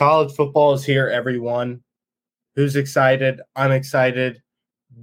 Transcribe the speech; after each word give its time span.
College 0.00 0.34
football 0.34 0.72
is 0.72 0.82
here, 0.82 1.08
everyone. 1.08 1.82
Who's 2.56 2.74
excited? 2.74 3.42
I'm 3.54 3.70
excited. 3.70 4.40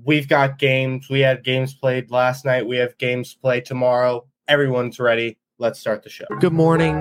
We've 0.04 0.28
got 0.28 0.58
games. 0.58 1.08
We 1.08 1.20
had 1.20 1.44
games 1.44 1.76
played 1.76 2.10
last 2.10 2.46
night. 2.46 2.66
We 2.66 2.78
have 2.78 2.98
games 2.98 3.36
played 3.36 3.64
tomorrow. 3.64 4.26
Everyone's 4.48 5.00
ready. 5.00 5.38
Let's 5.60 5.80
start 5.80 6.02
the 6.02 6.10
show. 6.10 6.26
Good 6.40 6.54
morning, 6.54 6.96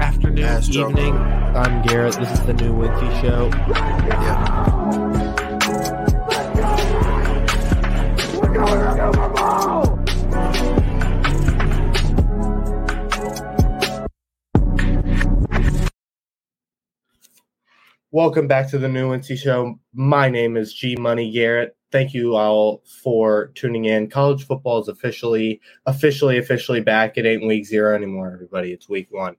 afternoon, 0.00 0.42
Astro. 0.42 0.88
evening. 0.88 1.14
I'm 1.18 1.82
Garrett. 1.82 2.16
This 2.16 2.32
is 2.32 2.40
the 2.46 2.54
new 2.54 2.72
Wincy 2.72 3.20
Show. 3.20 3.50
Yeah. 3.52 4.37
Welcome 18.10 18.46
back 18.48 18.70
to 18.70 18.78
the 18.78 18.88
New 18.88 19.10
Wincy 19.10 19.36
Show. 19.36 19.78
My 19.92 20.30
name 20.30 20.56
is 20.56 20.72
G 20.72 20.96
Money 20.96 21.30
Garrett. 21.30 21.76
Thank 21.92 22.14
you 22.14 22.36
all 22.36 22.82
for 23.02 23.48
tuning 23.48 23.84
in. 23.84 24.08
College 24.08 24.46
football 24.46 24.80
is 24.80 24.88
officially, 24.88 25.60
officially, 25.84 26.38
officially 26.38 26.80
back. 26.80 27.18
It 27.18 27.26
ain't 27.26 27.46
week 27.46 27.66
zero 27.66 27.94
anymore, 27.94 28.32
everybody. 28.32 28.72
It's 28.72 28.88
week 28.88 29.08
one. 29.10 29.36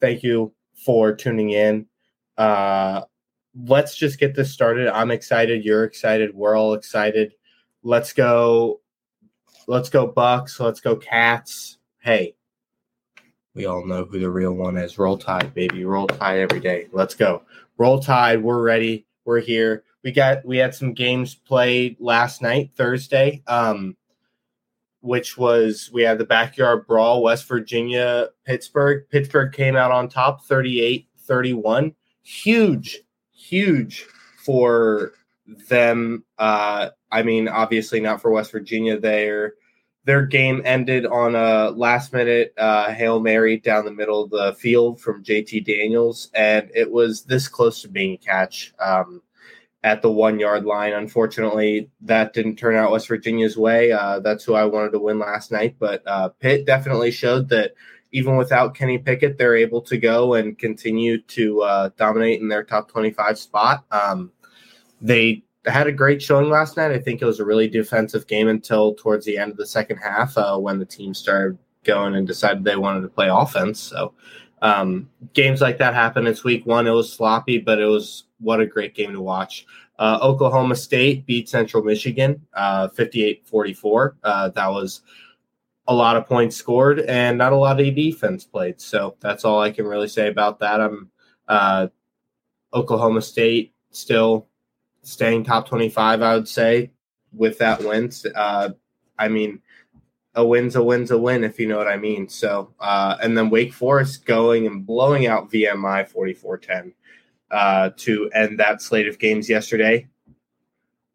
Thank 0.00 0.24
you 0.24 0.52
for 0.84 1.14
tuning 1.14 1.50
in. 1.50 1.86
Uh, 2.36 3.02
let's 3.54 3.94
just 3.94 4.18
get 4.18 4.34
this 4.34 4.52
started. 4.52 4.88
I'm 4.88 5.12
excited. 5.12 5.64
You're 5.64 5.84
excited. 5.84 6.34
We're 6.34 6.56
all 6.56 6.74
excited. 6.74 7.34
Let's 7.84 8.12
go. 8.12 8.80
Let's 9.68 9.90
go 9.90 10.08
Bucks. 10.08 10.58
Let's 10.58 10.80
go 10.80 10.96
Cats. 10.96 11.78
Hey, 12.00 12.34
we 13.54 13.66
all 13.66 13.84
know 13.84 14.04
who 14.04 14.18
the 14.18 14.30
real 14.30 14.52
one 14.54 14.76
is. 14.76 14.98
Roll 14.98 15.18
Tide, 15.18 15.52
baby. 15.54 15.84
Roll 15.84 16.06
Tide 16.06 16.38
every 16.38 16.60
day. 16.60 16.88
Let's 16.92 17.14
go. 17.14 17.42
Roll 17.78 18.00
Tide. 18.00 18.42
We're 18.42 18.62
ready. 18.62 19.06
We're 19.24 19.40
here. 19.40 19.84
We 20.02 20.12
got 20.12 20.44
we 20.44 20.58
had 20.58 20.74
some 20.74 20.94
games 20.94 21.34
played 21.34 21.96
last 22.00 22.42
night, 22.42 22.72
Thursday. 22.76 23.42
Um, 23.46 23.96
which 25.00 25.38
was 25.38 25.90
we 25.92 26.02
had 26.02 26.18
the 26.18 26.24
backyard 26.24 26.86
brawl, 26.86 27.22
West 27.22 27.46
Virginia, 27.46 28.28
Pittsburgh. 28.44 29.04
Pittsburgh 29.10 29.52
came 29.52 29.76
out 29.76 29.92
on 29.92 30.08
top 30.08 30.44
38-31. 30.46 31.94
Huge, 32.22 32.98
huge 33.32 34.04
for 34.44 35.12
them. 35.68 36.24
Uh, 36.38 36.90
I 37.10 37.22
mean, 37.22 37.48
obviously 37.48 38.00
not 38.00 38.20
for 38.20 38.30
West 38.30 38.50
Virginia. 38.50 38.98
Their 38.98 39.54
their 40.08 40.24
game 40.24 40.62
ended 40.64 41.04
on 41.04 41.34
a 41.34 41.68
last 41.72 42.14
minute 42.14 42.54
uh, 42.56 42.90
hail 42.94 43.20
mary 43.20 43.58
down 43.58 43.84
the 43.84 43.92
middle 43.92 44.24
of 44.24 44.30
the 44.30 44.54
field 44.58 44.98
from 44.98 45.22
JT 45.22 45.66
Daniels, 45.66 46.30
and 46.32 46.70
it 46.74 46.90
was 46.90 47.24
this 47.24 47.46
close 47.46 47.82
to 47.82 47.88
being 47.88 48.14
a 48.14 48.16
catch 48.16 48.72
um, 48.80 49.20
at 49.84 50.00
the 50.00 50.10
one 50.10 50.40
yard 50.40 50.64
line. 50.64 50.94
Unfortunately, 50.94 51.90
that 52.00 52.32
didn't 52.32 52.56
turn 52.56 52.74
out 52.74 52.90
West 52.90 53.06
Virginia's 53.06 53.58
way. 53.58 53.92
Uh, 53.92 54.18
that's 54.20 54.44
who 54.44 54.54
I 54.54 54.64
wanted 54.64 54.92
to 54.92 54.98
win 54.98 55.18
last 55.18 55.52
night, 55.52 55.76
but 55.78 56.02
uh, 56.06 56.30
Pitt 56.40 56.64
definitely 56.64 57.10
showed 57.10 57.50
that 57.50 57.74
even 58.10 58.38
without 58.38 58.74
Kenny 58.74 58.96
Pickett, 58.96 59.36
they're 59.36 59.56
able 59.56 59.82
to 59.82 59.98
go 59.98 60.32
and 60.32 60.58
continue 60.58 61.20
to 61.20 61.60
uh, 61.60 61.90
dominate 61.98 62.40
in 62.40 62.48
their 62.48 62.64
top 62.64 62.90
25 62.90 63.38
spot. 63.38 63.84
Um, 63.90 64.32
they 65.02 65.42
had 65.70 65.86
a 65.86 65.92
great 65.92 66.22
showing 66.22 66.50
last 66.50 66.76
night. 66.76 66.90
I 66.90 66.98
think 66.98 67.22
it 67.22 67.26
was 67.26 67.40
a 67.40 67.44
really 67.44 67.68
defensive 67.68 68.26
game 68.26 68.48
until 68.48 68.94
towards 68.94 69.24
the 69.24 69.38
end 69.38 69.50
of 69.50 69.56
the 69.56 69.66
second 69.66 69.98
half 69.98 70.36
uh, 70.36 70.58
when 70.58 70.78
the 70.78 70.84
team 70.84 71.14
started 71.14 71.58
going 71.84 72.14
and 72.14 72.26
decided 72.26 72.64
they 72.64 72.76
wanted 72.76 73.02
to 73.02 73.08
play 73.08 73.28
offense. 73.28 73.80
So 73.80 74.14
um, 74.62 75.08
games 75.34 75.60
like 75.60 75.78
that 75.78 75.94
happen. 75.94 76.26
It's 76.26 76.44
week 76.44 76.66
one. 76.66 76.86
It 76.86 76.92
was 76.92 77.12
sloppy, 77.12 77.58
but 77.58 77.78
it 77.78 77.86
was 77.86 78.24
what 78.40 78.60
a 78.60 78.66
great 78.66 78.94
game 78.94 79.12
to 79.12 79.20
watch. 79.20 79.66
Uh, 79.98 80.18
Oklahoma 80.22 80.76
State 80.76 81.26
beat 81.26 81.48
Central 81.48 81.82
Michigan 81.82 82.40
uh, 82.54 82.88
44. 82.88 84.16
Uh, 84.22 84.48
that 84.50 84.68
was 84.68 85.00
a 85.88 85.94
lot 85.94 86.16
of 86.16 86.26
points 86.26 86.54
scored 86.54 87.00
and 87.00 87.38
not 87.38 87.52
a 87.52 87.56
lot 87.56 87.80
of 87.80 87.94
defense 87.94 88.44
played. 88.44 88.80
So 88.80 89.16
that's 89.20 89.44
all 89.44 89.60
I 89.60 89.70
can 89.70 89.86
really 89.86 90.08
say 90.08 90.28
about 90.28 90.60
that. 90.60 90.80
I'm 90.80 91.10
uh, 91.48 91.88
Oklahoma 92.74 93.22
State 93.22 93.72
still 93.90 94.46
staying 95.02 95.44
top 95.44 95.68
25, 95.68 96.22
I 96.22 96.34
would 96.34 96.48
say, 96.48 96.90
with 97.32 97.58
that 97.58 97.82
win. 97.82 98.10
Uh, 98.34 98.70
I 99.18 99.28
mean, 99.28 99.60
a 100.34 100.44
win's 100.44 100.76
a 100.76 100.82
win's 100.82 101.10
a 101.10 101.18
win, 101.18 101.44
if 101.44 101.58
you 101.58 101.66
know 101.66 101.78
what 101.78 101.88
I 101.88 101.96
mean. 101.96 102.28
So, 102.28 102.72
uh, 102.78 103.16
and 103.22 103.36
then 103.36 103.50
Wake 103.50 103.72
Forest 103.72 104.24
going 104.24 104.66
and 104.66 104.86
blowing 104.86 105.26
out 105.26 105.50
VMI 105.50 106.06
44 106.08 106.58
10 106.58 106.92
uh, 107.50 107.90
to 107.96 108.30
end 108.34 108.58
that 108.60 108.82
slate 108.82 109.08
of 109.08 109.18
games 109.18 109.48
yesterday. 109.48 110.06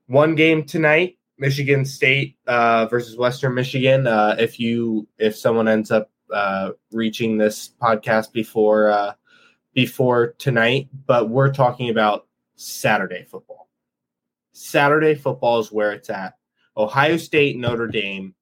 One 0.08 0.36
game 0.36 0.66
tonight, 0.66 1.18
Michigan 1.38 1.86
State 1.86 2.36
uh, 2.48 2.88
versus 2.88 3.18
Western 3.18 3.54
Michigan. 3.54 4.08
Uh, 4.08 4.36
if 4.38 4.60
you 4.60 5.08
if 5.18 5.36
someone 5.36 5.68
ends 5.68 5.92
up 5.92 6.12
uh, 6.34 6.72
reaching 6.92 7.38
this 7.38 7.74
podcast 7.82 8.34
before 8.34 9.16
before 9.74 10.36
tonight, 10.38 10.88
but 11.08 11.30
we're 11.30 11.52
talking 11.52 11.90
about 11.90 12.28
Saturday 12.56 13.24
football. 13.24 13.63
Saturday 14.54 15.16
football 15.16 15.60
is 15.60 15.72
where 15.72 15.92
it's 15.92 16.10
at. 16.10 16.38
Ohio 16.78 17.18
State, 17.18 17.58
Notre 17.58 17.88
Dame. 17.88 18.34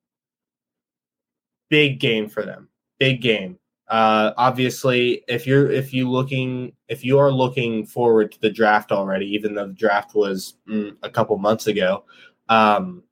Big 1.70 2.00
game 2.00 2.30
for 2.30 2.44
them. 2.44 2.70
Big 3.00 3.22
game. 3.22 3.58
Uh, 3.88 4.34
obviously, 4.38 5.24
if 5.28 5.46
you're 5.46 5.70
if 5.70 5.94
you 5.94 6.10
looking 6.10 6.72
if 6.88 7.04
you 7.04 7.20
are 7.20 7.32
looking 7.32 7.86
forward 7.86 8.32
to 8.32 8.40
the 8.40 8.50
draft 8.50 8.92
already, 8.92 9.26
even 9.26 9.54
though 9.54 9.68
the 9.68 9.74
draft 9.74 10.16
was 10.16 10.56
mm, 10.70 10.96
a 11.04 11.10
couple 11.10 11.38
months 11.38 11.68
ago, 11.68 12.06
um, 12.48 13.04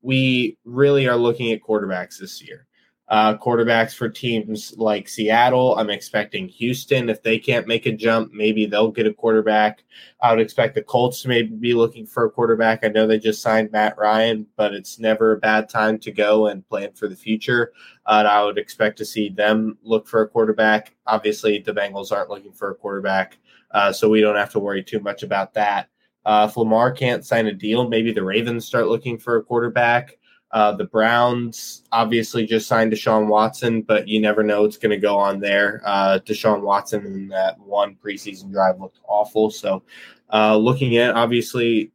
we 0.00 0.58
really 0.64 1.08
are 1.08 1.16
looking 1.16 1.50
at 1.50 1.62
quarterbacks 1.62 2.18
this 2.18 2.40
year. 2.40 2.66
Uh, 3.12 3.36
quarterbacks 3.36 3.94
for 3.94 4.08
teams 4.08 4.72
like 4.78 5.06
Seattle. 5.06 5.76
I'm 5.76 5.90
expecting 5.90 6.48
Houston. 6.48 7.10
If 7.10 7.22
they 7.22 7.38
can't 7.38 7.66
make 7.66 7.84
a 7.84 7.92
jump, 7.92 8.32
maybe 8.32 8.64
they'll 8.64 8.90
get 8.90 9.06
a 9.06 9.12
quarterback. 9.12 9.84
I 10.22 10.32
would 10.32 10.40
expect 10.40 10.74
the 10.74 10.82
Colts 10.82 11.20
to 11.20 11.28
maybe 11.28 11.54
be 11.54 11.74
looking 11.74 12.06
for 12.06 12.24
a 12.24 12.30
quarterback. 12.30 12.82
I 12.82 12.88
know 12.88 13.06
they 13.06 13.18
just 13.18 13.42
signed 13.42 13.70
Matt 13.70 13.98
Ryan, 13.98 14.46
but 14.56 14.72
it's 14.72 14.98
never 14.98 15.32
a 15.32 15.36
bad 15.36 15.68
time 15.68 15.98
to 15.98 16.10
go 16.10 16.46
and 16.46 16.66
plan 16.66 16.92
for 16.94 17.06
the 17.06 17.14
future. 17.14 17.74
Uh, 18.06 18.24
I 18.26 18.42
would 18.44 18.56
expect 18.56 18.96
to 18.96 19.04
see 19.04 19.28
them 19.28 19.76
look 19.82 20.08
for 20.08 20.22
a 20.22 20.28
quarterback. 20.28 20.94
Obviously, 21.06 21.58
the 21.58 21.74
Bengals 21.74 22.12
aren't 22.12 22.30
looking 22.30 22.54
for 22.54 22.70
a 22.70 22.74
quarterback, 22.74 23.36
uh, 23.72 23.92
so 23.92 24.08
we 24.08 24.22
don't 24.22 24.36
have 24.36 24.52
to 24.52 24.58
worry 24.58 24.82
too 24.82 25.00
much 25.00 25.22
about 25.22 25.52
that. 25.52 25.90
Uh, 26.24 26.46
if 26.48 26.56
Lamar 26.56 26.90
can't 26.90 27.26
sign 27.26 27.46
a 27.46 27.52
deal, 27.52 27.86
maybe 27.86 28.10
the 28.10 28.24
Ravens 28.24 28.64
start 28.64 28.86
looking 28.86 29.18
for 29.18 29.36
a 29.36 29.42
quarterback. 29.42 30.16
Uh, 30.52 30.72
the 30.72 30.84
Browns 30.84 31.82
obviously 31.92 32.44
just 32.44 32.66
signed 32.68 32.92
Deshaun 32.92 33.26
Watson, 33.26 33.80
but 33.82 34.06
you 34.06 34.20
never 34.20 34.42
know 34.42 34.62
what's 34.62 34.76
going 34.76 34.90
to 34.90 34.98
go 34.98 35.16
on 35.16 35.40
there. 35.40 35.80
Uh, 35.84 36.18
Deshaun 36.24 36.60
Watson 36.60 37.06
in 37.06 37.28
that 37.28 37.58
one 37.58 37.96
preseason 37.96 38.52
drive 38.52 38.78
looked 38.78 39.00
awful. 39.08 39.50
So, 39.50 39.82
uh, 40.30 40.56
looking 40.56 40.98
at 40.98 41.14
obviously 41.14 41.90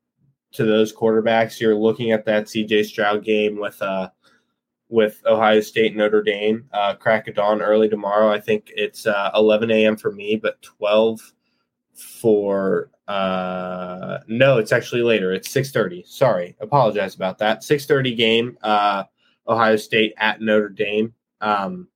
to 0.54 0.66
those 0.66 0.94
quarterbacks, 0.94 1.60
you're 1.60 1.76
looking 1.76 2.12
at 2.12 2.26
that 2.26 2.46
CJ 2.46 2.86
Stroud 2.86 3.24
game 3.24 3.60
with 3.60 3.80
uh, 3.82 4.10
with 4.90 5.22
Ohio 5.28 5.62
State 5.62 5.92
and 5.92 5.98
Notre 5.98 6.24
Dame. 6.24 6.68
Uh, 6.74 6.96
crack 6.96 7.28
of 7.28 7.36
dawn 7.36 7.62
early 7.62 7.90
tomorrow. 7.90 8.32
I 8.32 8.40
think 8.40 8.72
it's 8.76 9.06
uh, 9.06 9.30
11 9.36 9.70
a.m. 9.70 9.98
for 9.98 10.12
me, 10.12 10.36
but 10.36 10.62
12 10.62 11.34
for 11.98 12.92
uh 13.08 13.97
no 14.28 14.58
it's 14.58 14.72
actually 14.72 15.02
later. 15.02 15.32
It's 15.34 15.48
6:30 15.50 16.06
sorry. 16.08 16.56
Apologize 16.60 17.16
about 17.16 17.38
that. 17.40 17.62
6:30 17.62 18.16
game 18.16 18.58
uh 18.62 19.04
Ohio 19.48 19.76
State 19.76 20.14
at 20.18 20.42
Notre 20.42 20.70
Dame. 20.70 21.14
Um 21.42 21.88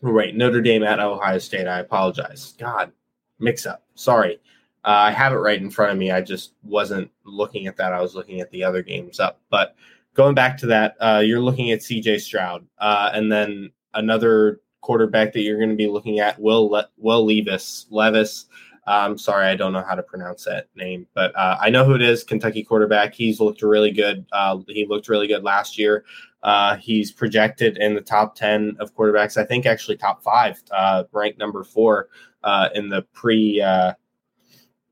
right 0.00 0.34
Notre 0.34 0.60
Dame 0.60 0.82
at 0.82 1.00
Ohio 1.00 1.38
State. 1.38 1.66
I 1.66 1.80
apologize. 1.80 2.54
God 2.58 2.92
mix 3.38 3.66
up. 3.66 3.84
Sorry. 3.94 4.40
Uh, 4.84 4.88
I 4.88 5.10
have 5.12 5.32
it 5.32 5.36
right 5.36 5.60
in 5.60 5.70
front 5.70 5.92
of 5.92 5.98
me. 5.98 6.10
I 6.10 6.20
just 6.20 6.54
wasn't 6.64 7.08
looking 7.24 7.68
at 7.68 7.76
that. 7.76 7.92
I 7.92 8.00
was 8.00 8.16
looking 8.16 8.40
at 8.40 8.50
the 8.50 8.64
other 8.64 8.82
games 8.82 9.20
up. 9.20 9.40
But 9.48 9.76
going 10.14 10.34
back 10.34 10.58
to 10.58 10.66
that 10.66 10.96
uh 11.00 11.22
you're 11.24 11.40
looking 11.40 11.70
at 11.70 11.80
CJ 11.80 12.20
Stroud 12.20 12.66
uh 12.78 13.10
and 13.14 13.30
then 13.30 13.70
another 13.94 14.60
quarterback 14.82 15.32
that 15.32 15.40
you're 15.40 15.58
going 15.58 15.70
to 15.70 15.76
be 15.76 15.86
looking 15.86 16.18
at 16.20 16.38
Will 16.38 16.68
Le- 16.68 16.88
Will 16.98 17.24
Levis 17.24 17.86
Levis 17.90 18.46
I'm 18.84 19.16
sorry, 19.16 19.46
I 19.46 19.54
don't 19.54 19.72
know 19.72 19.82
how 19.82 19.94
to 19.94 20.02
pronounce 20.02 20.44
that 20.44 20.68
name, 20.74 21.06
but 21.14 21.34
uh, 21.36 21.56
I 21.60 21.70
know 21.70 21.84
who 21.84 21.94
it 21.94 22.02
is. 22.02 22.24
Kentucky 22.24 22.64
quarterback. 22.64 23.14
He's 23.14 23.40
looked 23.40 23.62
really 23.62 23.92
good. 23.92 24.26
Uh, 24.32 24.58
he 24.68 24.86
looked 24.86 25.08
really 25.08 25.28
good 25.28 25.44
last 25.44 25.78
year. 25.78 26.04
Uh, 26.42 26.76
he's 26.76 27.12
projected 27.12 27.78
in 27.78 27.94
the 27.94 28.00
top 28.00 28.34
ten 28.34 28.76
of 28.80 28.94
quarterbacks. 28.94 29.36
I 29.36 29.44
think 29.44 29.66
actually 29.66 29.96
top 29.96 30.22
five, 30.22 30.60
uh, 30.72 31.04
ranked 31.12 31.38
number 31.38 31.62
four 31.62 32.08
uh, 32.42 32.70
in 32.74 32.88
the 32.88 33.02
pre 33.12 33.60
uh, 33.60 33.92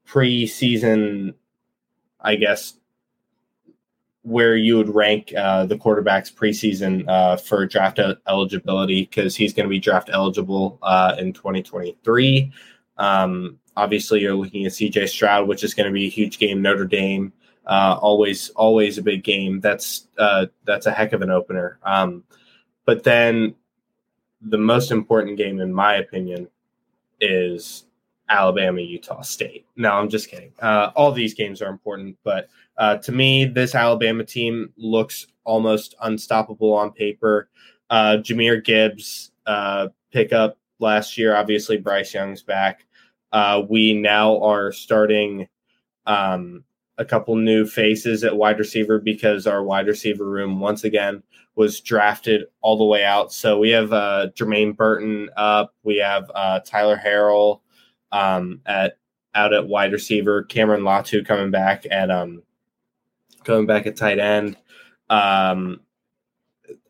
preseason. 0.06 1.34
I 2.20 2.36
guess 2.36 2.74
where 4.22 4.54
you 4.54 4.76
would 4.76 4.94
rank 4.94 5.32
uh, 5.36 5.64
the 5.66 5.76
quarterbacks 5.76 6.32
preseason 6.32 7.08
uh, 7.08 7.36
for 7.36 7.66
draft 7.66 7.98
eligibility 8.28 9.02
because 9.02 9.34
he's 9.34 9.54
going 9.54 9.64
to 9.64 9.70
be 9.70 9.78
draft 9.78 10.10
eligible 10.12 10.78
uh, 10.82 11.16
in 11.18 11.32
2023. 11.32 12.52
Um, 12.98 13.58
obviously, 13.76 14.20
you're 14.20 14.34
looking 14.34 14.66
at 14.66 14.72
CJ 14.72 15.08
Stroud, 15.08 15.48
which 15.48 15.64
is 15.64 15.74
going 15.74 15.86
to 15.86 15.92
be 15.92 16.06
a 16.06 16.10
huge 16.10 16.38
game. 16.38 16.62
Notre 16.62 16.84
Dame, 16.84 17.32
uh, 17.66 17.98
always 18.00 18.50
always 18.50 18.98
a 18.98 19.02
big 19.02 19.24
game. 19.24 19.60
That's 19.60 20.08
uh, 20.18 20.46
that's 20.64 20.86
a 20.86 20.92
heck 20.92 21.12
of 21.12 21.22
an 21.22 21.30
opener. 21.30 21.78
Um, 21.82 22.24
but 22.84 23.04
then 23.04 23.54
the 24.42 24.58
most 24.58 24.90
important 24.90 25.36
game, 25.36 25.60
in 25.60 25.72
my 25.72 25.96
opinion, 25.96 26.48
is 27.20 27.84
Alabama, 28.28 28.80
Utah 28.80 29.22
State. 29.22 29.66
No, 29.76 29.92
I'm 29.92 30.08
just 30.08 30.30
kidding. 30.30 30.52
Uh, 30.60 30.90
all 30.94 31.12
these 31.12 31.34
games 31.34 31.60
are 31.60 31.68
important, 31.68 32.16
but 32.24 32.48
uh, 32.78 32.96
to 32.98 33.12
me, 33.12 33.44
this 33.44 33.74
Alabama 33.74 34.24
team 34.24 34.72
looks 34.76 35.26
almost 35.44 35.94
unstoppable 36.00 36.72
on 36.72 36.92
paper. 36.92 37.48
Uh, 37.90 38.18
Jahmyr 38.20 38.64
Gibbs 38.64 39.32
uh, 39.46 39.88
pickup 40.12 40.56
last 40.78 41.18
year. 41.18 41.36
Obviously, 41.36 41.76
Bryce 41.76 42.14
Young's 42.14 42.42
back. 42.42 42.86
Uh, 43.32 43.62
we 43.68 43.92
now 43.92 44.42
are 44.42 44.72
starting 44.72 45.48
um, 46.06 46.64
a 46.98 47.04
couple 47.04 47.34
new 47.36 47.64
faces 47.66 48.24
at 48.24 48.36
wide 48.36 48.58
receiver 48.58 48.98
because 48.98 49.46
our 49.46 49.62
wide 49.62 49.86
receiver 49.86 50.24
room 50.24 50.60
once 50.60 50.84
again 50.84 51.22
was 51.54 51.80
drafted 51.80 52.44
all 52.60 52.76
the 52.76 52.84
way 52.84 53.04
out. 53.04 53.32
So 53.32 53.58
we 53.58 53.70
have 53.70 53.92
uh, 53.92 54.28
Jermaine 54.34 54.76
Burton 54.76 55.30
up. 55.36 55.74
We 55.82 55.96
have 55.98 56.30
uh, 56.34 56.60
Tyler 56.60 57.00
Harrell 57.02 57.60
um, 58.12 58.60
at 58.66 58.98
out 59.34 59.54
at 59.54 59.66
wide 59.66 59.92
receiver. 59.92 60.42
Cameron 60.42 60.82
Latu 60.82 61.24
coming 61.24 61.50
back 61.50 61.86
at 61.90 62.10
um, 62.10 62.42
coming 63.44 63.66
back 63.66 63.86
at 63.86 63.96
tight 63.96 64.18
end. 64.18 64.56
Um, 65.08 65.80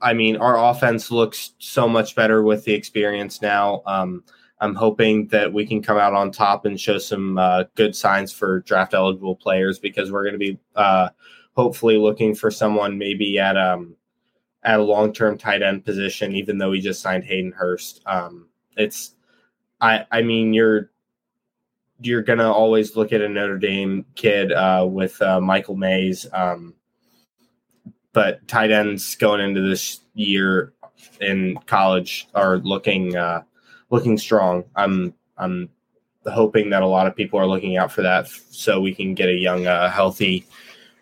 I 0.00 0.14
mean, 0.14 0.36
our 0.36 0.58
offense 0.58 1.10
looks 1.10 1.52
so 1.58 1.88
much 1.88 2.14
better 2.14 2.43
with 2.43 2.64
the 2.64 2.75
experience 2.75 3.40
now. 3.40 3.82
Um, 3.86 4.25
I'm 4.60 4.74
hoping 4.74 5.26
that 5.28 5.52
we 5.52 5.66
can 5.66 5.82
come 5.82 5.96
out 5.96 6.12
on 6.12 6.30
top 6.30 6.66
and 6.66 6.78
show 6.78 6.98
some 6.98 7.38
uh, 7.38 7.64
good 7.76 7.96
signs 7.96 8.30
for 8.30 8.60
draft 8.60 8.92
eligible 8.92 9.34
players 9.34 9.78
because 9.78 10.12
we're 10.12 10.24
going 10.24 10.34
to 10.34 10.38
be 10.38 10.58
uh, 10.76 11.08
hopefully 11.56 11.96
looking 11.96 12.34
for 12.34 12.50
someone 12.50 12.98
maybe 12.98 13.38
at 13.38 13.56
um 13.56 13.96
at 14.62 14.78
a 14.78 14.82
long 14.82 15.12
term 15.12 15.38
tight 15.38 15.62
end 15.62 15.84
position. 15.84 16.34
Even 16.34 16.58
though 16.58 16.70
we 16.70 16.80
just 16.80 17.00
signed 17.00 17.24
Hayden 17.24 17.52
Hurst, 17.52 18.02
um, 18.06 18.48
it's 18.76 19.14
I 19.80 20.04
I 20.10 20.22
mean 20.22 20.52
you're 20.52 20.90
you're 22.02 22.22
gonna 22.22 22.50
always 22.50 22.96
look 22.96 23.12
at 23.12 23.22
a 23.22 23.28
Notre 23.28 23.58
Dame 23.58 24.04
kid 24.14 24.52
uh, 24.52 24.86
with 24.88 25.20
uh, 25.22 25.40
Michael 25.40 25.76
Mayer, 25.76 26.14
um, 26.32 26.74
but 28.12 28.46
tight 28.46 28.70
ends 28.70 29.14
going 29.14 29.40
into 29.40 29.62
this 29.62 30.00
year 30.14 30.74
in 31.20 31.56
college 31.66 32.28
are 32.34 32.58
looking. 32.58 33.16
Looking 33.90 34.19
strong. 34.19 34.64
I'm 34.76 35.14
I'm 35.38 35.69
hoping 36.26 36.70
that 36.70 36.82
a 36.82 36.87
lot 36.87 37.06
of 37.06 37.16
people 37.16 37.38
are 37.38 37.46
looking 37.46 37.76
out 37.76 37.92
for 37.92 38.02
that, 38.02 38.28
so 38.28 38.81
we 38.81 38.94
can 38.94 39.14
get 39.14 39.28
a 39.28 39.34
young, 39.34 39.66
uh, 39.66 39.90
healthy, 39.90 40.46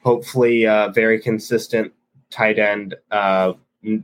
hopefully 0.03 0.67
uh, 0.67 0.89
very 0.91 1.21
consistent 1.21 1.93
tight 2.31 2.59
end. 2.59 2.95
Uh, 3.11 3.55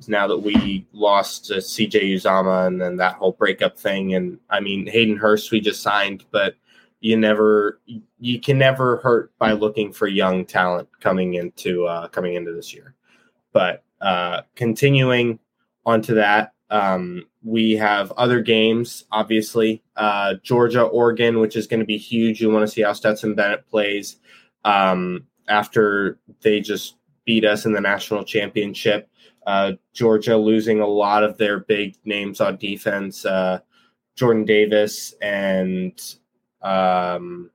now 0.06 0.26
that 0.26 0.38
we 0.38 0.86
lost 0.92 1.50
uh, 1.50 1.56
CJ 1.56 2.14
Uzomah 2.14 2.66
and 2.66 2.81
then 2.81 2.96
that 2.96 3.14
whole 3.14 3.32
breakup 3.32 3.78
thing, 3.78 4.14
and 4.14 4.38
I 4.50 4.60
mean 4.60 4.87
Hayden 4.87 5.16
Hurst 5.16 5.50
we 5.50 5.60
just 5.60 5.82
signed, 5.82 6.25
but 6.30 6.56
you 7.00 7.16
never 7.19 7.80
you 8.19 8.40
can 8.40 8.56
never 8.56 8.96
hurt 8.98 9.37
by 9.38 9.52
looking 9.52 9.92
for 9.92 10.06
young 10.06 10.46
talent 10.46 10.88
coming 11.00 11.34
into 11.34 11.87
uh, 11.87 12.08
coming 12.08 12.34
into 12.34 12.52
this 12.52 12.72
year. 12.72 12.94
But 13.52 13.84
uh, 14.00 14.42
continuing 14.54 15.38
onto 15.84 16.14
that, 16.14 16.54
um, 16.70 17.26
we 17.44 17.73
have 17.73 18.11
other 18.12 18.41
games, 18.41 19.05
obviously. 19.12 19.82
Uh, 19.96 20.35
Georgia, 20.43 20.82
Oregon, 20.82 21.41
which 21.41 21.56
is 21.56 21.67
going 21.67 21.81
to 21.81 21.87
be 21.87 21.99
huge. 21.99 22.41
You 22.41 22.50
want 22.50 22.67
to 22.67 22.73
see 22.73 22.82
how 22.82 22.94
Stetson 22.94 23.35
Bennett 23.35 23.69
plays 23.69 24.17
um, 24.64 25.26
after 25.49 26.19
they 26.41 26.61
just 26.61 26.96
beat 27.26 27.44
us 27.44 27.67
in 27.67 27.73
the 27.73 27.81
national 27.81 28.25
championship. 28.25 29.08
Uh, 29.46 29.73
Georgia 29.93 30.37
losing 30.37 30.81
a 30.81 30.87
lot 30.87 31.23
of 31.23 31.37
their 31.37 31.61
big 31.61 31.96
names 32.06 32.41
on 32.41 32.56
defense. 32.56 33.26
Uh, 33.26 33.61
Jordan 34.17 34.47
Davis 34.47 35.14
and 35.20 36.00
um, 36.62 37.50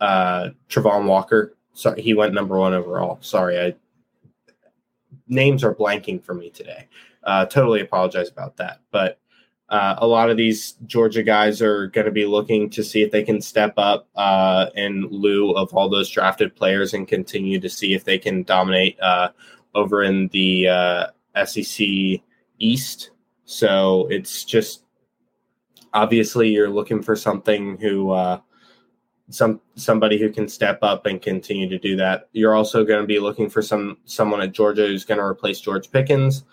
uh, 0.00 0.48
Travon 0.68 1.06
Walker. 1.06 1.56
So 1.72 1.94
he 1.94 2.14
went 2.14 2.34
number 2.34 2.58
one 2.58 2.74
overall. 2.74 3.18
Sorry, 3.20 3.60
I 3.60 3.74
names 5.28 5.62
are 5.62 5.74
blanking 5.74 6.22
for 6.22 6.34
me 6.34 6.50
today. 6.50 6.88
Uh, 7.24 7.46
totally 7.46 7.80
apologize 7.80 8.28
about 8.28 8.56
that. 8.56 8.80
But 8.90 9.20
uh, 9.68 9.96
a 9.98 10.06
lot 10.06 10.30
of 10.30 10.36
these 10.36 10.72
Georgia 10.86 11.22
guys 11.22 11.60
are 11.60 11.88
going 11.88 12.06
to 12.06 12.10
be 12.10 12.24
looking 12.24 12.70
to 12.70 12.82
see 12.82 13.02
if 13.02 13.10
they 13.10 13.22
can 13.22 13.40
step 13.40 13.74
up 13.76 14.08
uh, 14.16 14.66
in 14.74 15.06
lieu 15.10 15.52
of 15.52 15.72
all 15.74 15.90
those 15.90 16.08
drafted 16.08 16.56
players 16.56 16.94
and 16.94 17.06
continue 17.06 17.60
to 17.60 17.68
see 17.68 17.92
if 17.92 18.04
they 18.04 18.18
can 18.18 18.42
dominate 18.44 18.98
uh, 19.00 19.28
over 19.74 20.02
in 20.02 20.28
the 20.28 20.68
uh, 20.68 21.06
SEC 21.44 21.86
East. 22.58 23.10
So 23.44 24.06
it's 24.10 24.44
just 24.44 24.84
obviously 25.92 26.48
you're 26.48 26.70
looking 26.70 27.02
for 27.02 27.14
something 27.14 27.76
who 27.76 28.10
uh, 28.10 28.40
some 29.30 29.60
somebody 29.74 30.18
who 30.18 30.30
can 30.30 30.48
step 30.48 30.78
up 30.82 31.06
and 31.06 31.20
continue 31.20 31.68
to 31.68 31.78
do 31.78 31.96
that. 31.96 32.28
You're 32.32 32.54
also 32.54 32.84
going 32.84 33.00
to 33.00 33.06
be 33.06 33.18
looking 33.18 33.50
for 33.50 33.60
some 33.60 33.98
someone 34.04 34.40
at 34.40 34.52
Georgia 34.52 34.86
who's 34.86 35.04
going 35.04 35.18
to 35.18 35.24
replace 35.24 35.60
George 35.60 35.90
Pickens. 35.90 36.44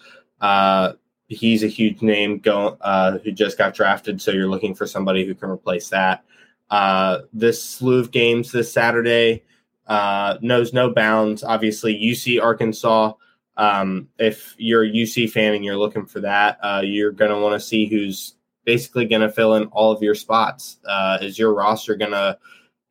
Uh, 0.41 0.93
he's 1.27 1.63
a 1.63 1.67
huge 1.67 2.01
name 2.01 2.39
go, 2.39 2.77
uh, 2.81 3.17
who 3.19 3.31
just 3.31 3.57
got 3.57 3.73
drafted, 3.73 4.21
so 4.21 4.31
you're 4.31 4.49
looking 4.49 4.75
for 4.75 4.85
somebody 4.85 5.25
who 5.25 5.35
can 5.35 5.49
replace 5.49 5.89
that. 5.89 6.23
Uh, 6.69 7.19
this 7.33 7.63
slew 7.63 7.99
of 7.99 8.11
games 8.11 8.51
this 8.51 8.71
Saturday 8.71 9.43
uh, 9.87 10.37
knows 10.41 10.73
no 10.73 10.91
bounds. 10.91 11.43
Obviously, 11.43 11.95
UC 11.95 12.41
Arkansas. 12.41 13.13
Um, 13.57 14.09
if 14.17 14.55
you're 14.57 14.83
a 14.83 14.91
UC 14.91 15.29
fan 15.29 15.53
and 15.53 15.63
you're 15.63 15.77
looking 15.77 16.05
for 16.05 16.19
that, 16.21 16.57
uh, 16.61 16.81
you're 16.83 17.11
going 17.11 17.31
to 17.31 17.39
want 17.39 17.53
to 17.53 17.65
see 17.65 17.85
who's 17.85 18.35
basically 18.65 19.05
going 19.05 19.21
to 19.21 19.31
fill 19.31 19.55
in 19.55 19.65
all 19.67 19.91
of 19.91 20.01
your 20.01 20.15
spots. 20.15 20.77
Uh, 20.85 21.19
is 21.21 21.39
your 21.39 21.53
roster 21.53 21.95
going 21.95 22.11
to 22.11 22.37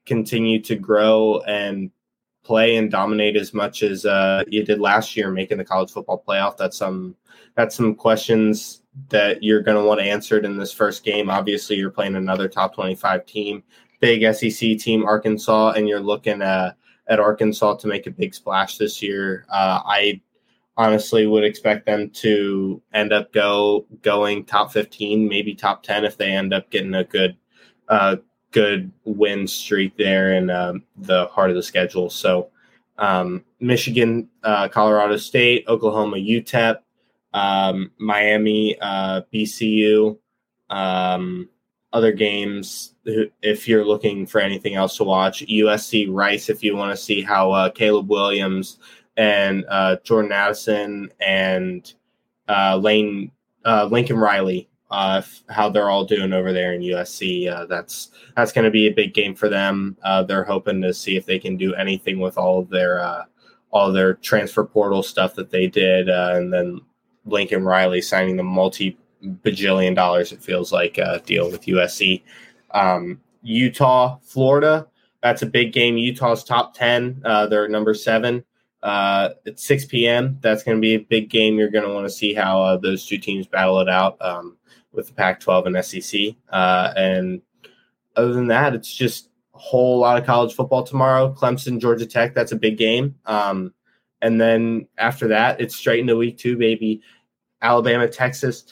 continue 0.06 0.60
to 0.62 0.76
grow 0.76 1.40
and 1.40 1.90
play 2.44 2.76
and 2.76 2.90
dominate 2.90 3.36
as 3.36 3.52
much 3.52 3.82
as 3.82 4.06
uh, 4.06 4.44
you 4.48 4.64
did 4.64 4.78
last 4.78 5.16
year, 5.16 5.30
making 5.30 5.58
the 5.58 5.64
college 5.64 5.90
football 5.90 6.22
playoff? 6.26 6.56
That's 6.56 6.78
some 6.78 7.16
that's 7.54 7.76
some 7.76 7.94
questions 7.94 8.82
that 9.08 9.42
you're 9.42 9.62
going 9.62 9.76
to 9.76 9.84
want 9.84 10.00
answered 10.00 10.44
in 10.44 10.56
this 10.56 10.72
first 10.72 11.04
game. 11.04 11.30
Obviously, 11.30 11.76
you're 11.76 11.90
playing 11.90 12.16
another 12.16 12.48
top 12.48 12.74
25 12.74 13.26
team, 13.26 13.62
big 14.00 14.22
SEC 14.34 14.78
team, 14.78 15.04
Arkansas, 15.04 15.72
and 15.72 15.88
you're 15.88 16.00
looking 16.00 16.42
at, 16.42 16.76
at 17.08 17.20
Arkansas 17.20 17.74
to 17.76 17.86
make 17.86 18.06
a 18.06 18.10
big 18.10 18.34
splash 18.34 18.78
this 18.78 19.02
year. 19.02 19.46
Uh, 19.50 19.80
I 19.84 20.20
honestly 20.76 21.26
would 21.26 21.44
expect 21.44 21.86
them 21.86 22.10
to 22.10 22.80
end 22.92 23.12
up 23.12 23.32
go 23.32 23.86
going 24.02 24.44
top 24.44 24.72
15, 24.72 25.28
maybe 25.28 25.54
top 25.54 25.82
10 25.82 26.04
if 26.04 26.16
they 26.16 26.32
end 26.32 26.52
up 26.52 26.70
getting 26.70 26.94
a 26.94 27.04
good 27.04 27.36
uh, 27.88 28.16
good 28.50 28.90
win 29.04 29.46
streak 29.46 29.96
there 29.96 30.34
in 30.34 30.48
um, 30.48 30.84
the 30.96 31.26
heart 31.26 31.50
of 31.50 31.56
the 31.56 31.62
schedule. 31.62 32.08
So 32.08 32.50
um, 32.98 33.44
Michigan, 33.60 34.28
uh, 34.42 34.68
Colorado 34.68 35.16
State, 35.16 35.64
Oklahoma, 35.68 36.16
UTEP, 36.16 36.78
um, 37.34 37.90
Miami, 37.98 38.78
uh, 38.80 39.22
BCU, 39.32 40.16
um, 40.70 41.48
other 41.92 42.12
games. 42.12 42.94
If 43.42 43.68
you're 43.68 43.84
looking 43.84 44.24
for 44.24 44.40
anything 44.40 44.76
else 44.76 44.96
to 44.96 45.04
watch, 45.04 45.44
USC 45.46 46.06
Rice. 46.10 46.48
If 46.48 46.62
you 46.62 46.76
want 46.76 46.92
to 46.92 47.02
see 47.02 47.20
how 47.22 47.50
uh, 47.50 47.70
Caleb 47.70 48.08
Williams 48.08 48.78
and 49.16 49.64
uh, 49.68 49.96
Jordan 50.04 50.32
Addison 50.32 51.10
and 51.20 51.92
uh, 52.48 52.76
Lane 52.76 53.30
uh, 53.64 53.88
Lincoln 53.90 54.16
Riley, 54.16 54.68
uh, 54.90 55.20
how 55.48 55.68
they're 55.68 55.90
all 55.90 56.04
doing 56.04 56.32
over 56.32 56.52
there 56.52 56.72
in 56.72 56.82
USC. 56.82 57.68
That's 57.68 58.10
that's 58.36 58.52
going 58.52 58.64
to 58.64 58.70
be 58.70 58.86
a 58.86 58.92
big 58.92 59.12
game 59.12 59.34
for 59.34 59.48
them. 59.48 59.96
they're 60.28 60.44
hoping 60.44 60.80
to 60.82 60.94
see 60.94 61.16
if 61.16 61.26
they 61.26 61.40
can 61.40 61.56
do 61.56 61.74
anything 61.74 62.20
with 62.20 62.38
all 62.38 62.60
of 62.60 62.70
their 62.70 63.26
all 63.72 63.90
their 63.90 64.14
transfer 64.14 64.64
portal 64.64 65.02
stuff 65.02 65.34
that 65.34 65.50
they 65.50 65.66
did, 65.66 66.08
and 66.08 66.52
then 66.52 66.80
Lincoln 67.26 67.64
Riley 67.64 68.02
signing 68.02 68.36
the 68.36 68.42
multi 68.42 68.98
bajillion 69.22 69.94
dollars, 69.94 70.32
it 70.32 70.42
feels 70.42 70.72
like, 70.72 70.98
a 70.98 71.22
deal 71.24 71.50
with 71.50 71.66
USC. 71.66 72.22
Um, 72.72 73.20
Utah, 73.42 74.18
Florida, 74.22 74.86
that's 75.22 75.42
a 75.42 75.46
big 75.46 75.72
game. 75.72 75.96
Utah's 75.96 76.44
top 76.44 76.74
10, 76.74 77.22
uh, 77.24 77.46
they're 77.46 77.68
number 77.68 77.94
seven. 77.94 78.44
Uh, 78.82 79.30
at 79.46 79.58
6 79.58 79.86
p.m., 79.86 80.36
that's 80.42 80.62
going 80.62 80.76
to 80.76 80.80
be 80.80 80.94
a 80.94 80.98
big 80.98 81.30
game. 81.30 81.56
You're 81.56 81.70
going 81.70 81.86
to 81.86 81.94
want 81.94 82.06
to 82.06 82.12
see 82.12 82.34
how 82.34 82.60
uh, 82.62 82.76
those 82.76 83.06
two 83.06 83.16
teams 83.16 83.46
battle 83.46 83.80
it 83.80 83.88
out 83.88 84.18
um, 84.20 84.58
with 84.92 85.06
the 85.06 85.14
Pac 85.14 85.40
12 85.40 85.66
and 85.66 85.84
SEC. 85.84 86.20
Uh, 86.50 86.92
and 86.94 87.40
other 88.16 88.34
than 88.34 88.46
that, 88.48 88.74
it's 88.74 88.92
just 88.92 89.30
a 89.54 89.58
whole 89.58 89.98
lot 89.98 90.18
of 90.18 90.26
college 90.26 90.54
football 90.54 90.82
tomorrow. 90.82 91.34
Clemson, 91.34 91.80
Georgia 91.80 92.04
Tech, 92.04 92.34
that's 92.34 92.52
a 92.52 92.56
big 92.56 92.76
game. 92.76 93.14
Um, 93.24 93.72
and 94.24 94.40
then 94.40 94.88
after 94.96 95.28
that, 95.28 95.60
it's 95.60 95.76
straight 95.76 96.00
into 96.00 96.16
week 96.16 96.38
two, 96.38 96.56
baby. 96.56 97.02
Alabama, 97.60 98.08
Texas, 98.08 98.64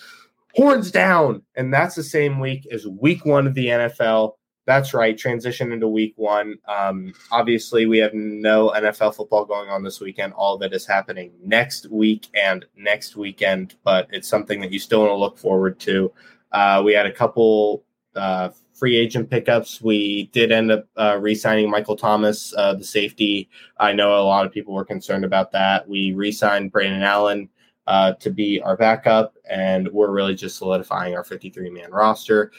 horns 0.54 0.90
down. 0.90 1.42
And 1.56 1.72
that's 1.72 1.94
the 1.94 2.02
same 2.02 2.40
week 2.40 2.66
as 2.72 2.86
week 2.86 3.26
one 3.26 3.46
of 3.46 3.52
the 3.52 3.66
NFL. 3.66 4.32
That's 4.64 4.94
right. 4.94 5.16
Transition 5.16 5.70
into 5.70 5.88
week 5.88 6.14
one. 6.16 6.56
Um, 6.66 7.12
obviously, 7.30 7.84
we 7.84 7.98
have 7.98 8.14
no 8.14 8.70
NFL 8.70 9.14
football 9.14 9.44
going 9.44 9.68
on 9.68 9.82
this 9.82 10.00
weekend. 10.00 10.32
All 10.32 10.54
of 10.54 10.62
it 10.62 10.72
is 10.72 10.86
happening 10.86 11.32
next 11.44 11.90
week 11.90 12.28
and 12.32 12.64
next 12.74 13.14
weekend, 13.14 13.74
but 13.84 14.08
it's 14.10 14.28
something 14.28 14.58
that 14.62 14.72
you 14.72 14.78
still 14.78 15.00
want 15.00 15.10
to 15.10 15.16
look 15.16 15.36
forward 15.36 15.78
to. 15.80 16.10
Uh, 16.50 16.80
we 16.82 16.94
had 16.94 17.04
a 17.04 17.12
couple 17.12 17.84
uh, 18.16 18.48
free 18.74 18.96
agent 18.96 19.30
pickups. 19.30 19.80
We 19.80 20.24
did 20.32 20.52
end 20.52 20.70
up 20.70 20.86
uh, 20.96 21.18
re 21.20 21.34
signing 21.34 21.70
Michael 21.70 21.96
Thomas, 21.96 22.54
uh, 22.56 22.74
the 22.74 22.84
safety. 22.84 23.48
I 23.78 23.92
know 23.92 24.18
a 24.18 24.24
lot 24.24 24.46
of 24.46 24.52
people 24.52 24.74
were 24.74 24.84
concerned 24.84 25.24
about 25.24 25.52
that. 25.52 25.88
We 25.88 26.12
re 26.12 26.32
signed 26.32 26.72
Brandon 26.72 27.02
Allen. 27.02 27.48
Uh, 27.88 28.12
to 28.12 28.30
be 28.30 28.60
our 28.62 28.76
backup, 28.76 29.34
and 29.50 29.88
we're 29.88 30.12
really 30.12 30.36
just 30.36 30.56
solidifying 30.56 31.16
our 31.16 31.24
53 31.24 31.68
man 31.68 31.90
roster 31.90 32.52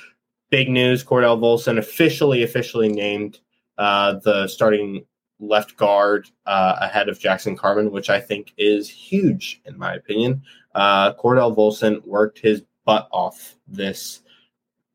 big 0.54 0.70
news 0.70 1.04
Cordell 1.04 1.40
Volson 1.40 1.80
officially, 1.80 2.44
officially 2.44 2.88
named 2.88 3.40
uh, 3.80 4.20
the 4.24 4.48
starting 4.48 5.04
left 5.40 5.76
guard 5.78 6.30
uh, 6.46 6.76
ahead 6.80 7.10
of 7.10 7.18
Jackson 7.18 7.58
Carman, 7.58 7.90
which 7.90 8.12
I 8.12 8.20
think 8.20 8.54
is 8.56 8.88
huge 8.88 9.64
in 9.66 9.76
my 9.80 9.96
opinion. 9.96 10.44
Uh, 10.76 11.16
Cordell 11.16 11.56
Volson 11.58 12.06
worked 12.06 12.38
his 12.38 12.62
butt 12.86 13.08
off 13.12 13.56
this 13.68 14.22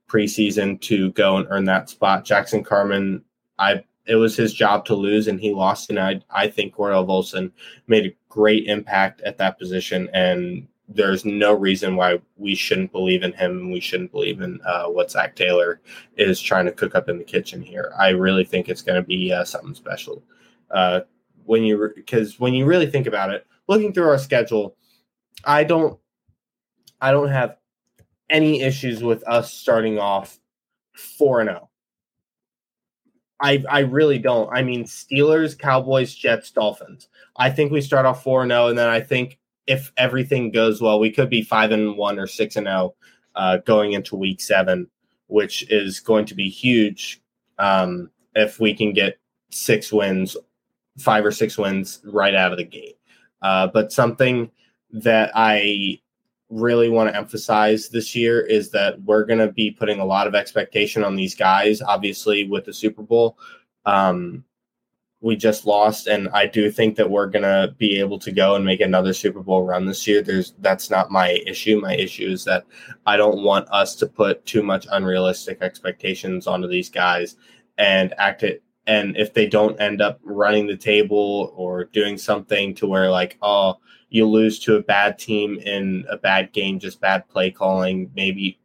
preseason 0.09 0.81
to 0.83 1.12
go 1.12 1.37
and 1.37 1.47
earn 1.50 1.65
that 1.65 1.91
spot. 1.91 2.25
Jackson 2.25 2.65
Carman, 2.65 3.23
I 3.59 3.85
it 4.07 4.17
was 4.17 4.35
his 4.35 4.55
job 4.55 4.87
to 4.87 4.95
lose 4.95 5.29
and 5.29 5.38
he 5.38 5.53
lost, 5.53 5.91
and 5.91 5.99
I 5.99 6.21
I 6.31 6.49
think 6.49 6.75
Cordell 6.75 7.07
Volson 7.07 7.53
made 7.87 8.07
a 8.07 8.15
great 8.29 8.67
impact 8.67 9.21
at 9.23 9.38
that 9.38 9.59
position 9.59 10.09
and 10.12 10.67
there's 10.88 11.25
no 11.25 11.53
reason 11.53 11.97
why 11.97 12.19
we 12.37 12.55
shouldn't 12.55 12.93
believe 12.93 13.23
in 13.23 13.33
him 13.33 13.59
and 13.59 13.73
we 13.73 13.81
shouldn't 13.81 14.11
believe 14.11 14.41
in 14.41 14.59
uh, 14.65 14.87
what 14.87 15.11
Zac 15.11 15.37
Taylor 15.37 15.81
is 16.17 16.41
trying 16.41 16.65
to 16.65 16.73
cook 16.73 16.95
up 16.95 17.11
in 17.11 17.19
the 17.19 17.25
kitchen 17.25 17.61
here. 17.61 17.93
I 17.99 18.09
really 18.09 18.45
think 18.45 18.69
it's 18.69 18.81
going 18.81 18.97
to 18.97 19.07
be 19.07 19.31
uh, 19.31 19.45
something 19.45 19.75
special. 19.75 20.23
Uh, 20.71 21.00
when 21.45 21.62
you 21.62 21.93
because 21.95 22.41
when 22.41 22.55
you 22.55 22.65
really 22.65 22.87
think 22.87 23.07
about 23.07 23.31
it, 23.31 23.47
looking 23.69 23.93
through 23.93 24.09
our 24.09 24.19
schedule, 24.19 24.77
I 25.45 25.65
don't 25.65 25.99
I 27.00 27.11
don't 27.11 27.29
have 27.29 27.57
any 28.30 28.62
issues 28.62 29.02
with 29.02 29.26
us 29.28 29.52
starting 29.52 29.99
off 29.99 30.38
four 30.94 31.40
and 31.40 31.49
zero. 31.49 31.61
Oh. 31.62 31.68
I 33.40 33.64
I 33.68 33.80
really 33.80 34.18
don't. 34.18 34.50
I 34.52 34.62
mean, 34.62 34.85
Steelers, 34.85 35.56
Cowboys, 35.58 36.14
Jets, 36.14 36.50
Dolphins. 36.50 37.08
I 37.37 37.50
think 37.50 37.70
we 37.70 37.80
start 37.80 38.06
off 38.06 38.23
four 38.23 38.42
and 38.42 38.50
zero, 38.50 38.64
oh, 38.64 38.68
and 38.68 38.78
then 38.78 38.88
I 38.88 39.00
think 39.00 39.38
if 39.66 39.92
everything 39.97 40.50
goes 40.50 40.80
well, 40.80 40.99
we 40.99 41.11
could 41.11 41.30
be 41.30 41.42
five 41.42 41.70
and 41.70 41.97
one 41.97 42.18
or 42.18 42.26
six 42.26 42.56
and 42.56 42.66
zero 42.66 42.94
oh, 43.37 43.40
uh, 43.40 43.56
going 43.58 43.92
into 43.92 44.16
week 44.16 44.40
seven, 44.40 44.88
which 45.28 45.70
is 45.70 46.00
going 46.00 46.25
to 46.26 46.35
be 46.35 46.49
huge 46.49 47.23
um, 47.58 48.11
if 48.35 48.58
we 48.58 48.75
can 48.75 48.92
get 48.92 49.18
six 49.50 49.92
wins, 49.92 50.37
five 50.99 51.25
or 51.25 51.30
six 51.30 51.56
wins 51.56 52.00
right 52.04 52.35
out 52.35 52.52
of 52.52 52.58
the 52.58 52.64
gate. 52.64 52.99
Uh, 53.42 53.68
but 53.68 53.92
something 53.92 54.50
that 54.90 55.30
I 55.35 56.00
really 56.50 56.88
want 56.88 57.11
to 57.11 57.17
emphasize 57.17 57.88
this 57.88 58.14
year 58.14 58.40
is 58.40 58.71
that 58.71 59.00
we're 59.02 59.25
going 59.25 59.38
to 59.38 59.52
be 59.52 59.71
putting 59.71 60.00
a 60.00 60.05
lot 60.05 60.26
of 60.26 60.35
expectation 60.35 61.05
on 61.05 61.17
these 61.17 61.35
guys, 61.35 61.83
obviously, 61.83 62.45
with 62.45 62.64
the 62.64 62.73
Super 62.73 63.02
Bowl. 63.02 63.38
Um, 63.85 64.45
we 65.21 65.35
just 65.35 65.67
lost 65.67 66.07
and 66.07 66.28
i 66.31 66.47
do 66.47 66.71
think 66.71 66.97
that 66.97 67.11
we're 67.11 67.26
going 67.26 67.43
to 67.43 67.75
be 67.78 67.99
able 67.99 68.19
to 68.19 68.31
go 68.31 68.55
and 68.55 68.64
make 68.64 68.81
another 68.81 69.12
super 69.12 69.40
bowl 69.40 69.64
run 69.64 69.85
this 69.85 70.07
year 70.07 70.23
there's 70.23 70.55
that's 70.59 70.90
not 70.90 71.11
my 71.11 71.31
issue 71.47 71.81
my 71.81 71.95
issue 71.95 72.28
is 72.28 72.45
that 72.45 72.64
i 73.07 73.17
don't 73.17 73.43
want 73.43 73.69
us 73.71 73.95
to 73.97 74.07
put 74.07 74.45
too 74.47 74.62
much 74.62 74.87
unrealistic 74.93 75.61
expectations 75.61 76.47
onto 76.47 76.69
these 76.69 76.88
guys 76.88 77.37
and 77.78 78.14
act 78.19 78.43
it 78.43 78.62
and 78.88 79.16
if 79.16 79.33
they 79.33 79.47
don't 79.47 79.80
end 79.80 80.02
up 80.02 80.18
running 80.25 80.66
the 80.66 80.76
table 80.76 81.52
or 81.54 81.85
doing 81.85 82.18
something 82.18 82.75
to 82.75 82.87
where 82.87 83.11
like 83.11 83.38
oh 83.42 83.75
you 84.11 84.26
lose 84.26 84.59
to 84.59 84.76
a 84.76 84.83
bad 84.83 85.18
team 85.18 85.59
in 85.61 86.04
a 86.11 86.16
bad 86.16 86.52
game 86.52 86.80
just 86.80 87.00
bad 87.00 87.28
play 87.28 87.50
calling 87.50 88.11
maybe 88.16 88.59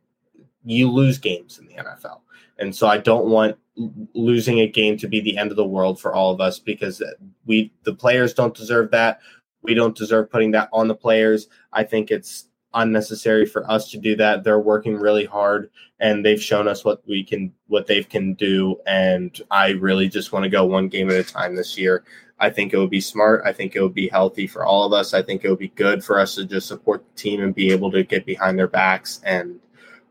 you 0.64 0.90
lose 0.90 1.20
games 1.20 1.60
in 1.60 1.68
the 1.68 1.74
nfl 1.76 2.22
and 2.58 2.76
so 2.76 2.88
i 2.88 2.98
don't 2.98 3.28
want 3.28 3.56
losing 3.76 4.60
a 4.60 4.68
game 4.68 4.98
to 4.98 5.08
be 5.08 5.20
the 5.20 5.38
end 5.38 5.52
of 5.52 5.58
the 5.58 5.66
world 5.66 6.00
for 6.00 6.14
all 6.14 6.32
of 6.32 6.40
us 6.40 6.60
because 6.60 7.02
we 7.46 7.74
the 7.84 7.94
players 7.94 8.34
don't 8.34 8.56
deserve 8.56 8.92
that. 8.92 9.20
We 9.64 9.74
don't 9.74 9.96
deserve 9.96 10.30
putting 10.30 10.52
that 10.52 10.70
on 10.72 10.88
the 10.88 10.96
players. 10.96 11.48
I 11.72 11.84
think 11.84 12.12
it's 12.12 12.48
unnecessary 12.74 13.46
for 13.46 13.70
us 13.70 13.90
to 13.92 13.98
do 13.98 14.16
that. 14.16 14.44
They're 14.44 14.60
working 14.60 14.96
really 14.96 15.26
hard 15.26 15.70
and 16.00 16.26
they've 16.26 16.42
shown 16.42 16.68
us 16.68 16.84
what 16.84 17.02
we 17.08 17.24
can 17.24 17.54
what 17.68 17.88
they 17.88 18.04
can 18.04 18.34
do 18.34 18.78
and 18.86 19.40
I 19.52 19.72
really 19.72 20.10
just 20.10 20.32
want 20.32 20.44
to 20.44 20.50
go 20.50 20.66
one 20.66 20.88
game 20.88 21.10
at 21.10 21.16
a 21.16 21.24
time 21.24 21.56
this 21.56 21.78
year. 21.78 22.04
I 22.40 22.50
think 22.50 22.74
it 22.74 22.78
would 22.78 22.90
be 22.90 23.02
smart. 23.02 23.44
I 23.46 23.54
think 23.54 23.76
it 23.76 23.82
would 23.82 23.94
be 23.94 24.10
healthy 24.10 24.48
for 24.48 24.66
all 24.66 24.86
of 24.86 24.92
us. 24.92 25.14
I 25.14 25.22
think 25.22 25.44
it 25.44 25.50
would 25.50 25.60
be 25.60 25.70
good 25.70 26.04
for 26.04 26.20
us 26.20 26.36
to 26.36 26.46
just 26.46 26.68
support 26.68 27.06
the 27.06 27.22
team 27.22 27.42
and 27.42 27.56
be 27.56 27.72
able 27.72 27.92
to 27.92 28.04
get 28.04 28.26
behind 28.26 28.60
their 28.60 28.68
backs 28.68 29.22
and 29.24 29.60